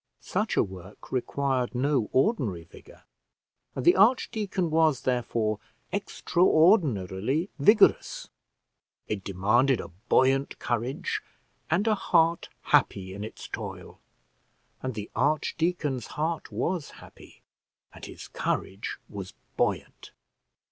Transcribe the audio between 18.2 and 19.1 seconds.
courage